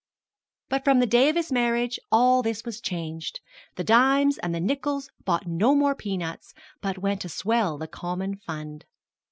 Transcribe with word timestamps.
But 0.67 0.83
from 0.83 0.97
the 0.99 1.05
day 1.05 1.29
of 1.29 1.35
his 1.35 1.51
marriage 1.51 1.99
all 2.11 2.41
this 2.41 2.65
was 2.65 2.81
changed; 2.81 3.39
the 3.75 3.83
dimes 3.83 4.39
and 4.39 4.51
the 4.55 4.59
nickels 4.59 5.11
bought 5.25 5.45
no 5.45 5.75
more 5.75 5.93
peanuts, 5.93 6.55
but 6.81 6.97
went 6.97 7.21
to 7.21 7.29
swell 7.29 7.77
the 7.77 7.87
common 7.87 8.35
fund. 8.37 8.85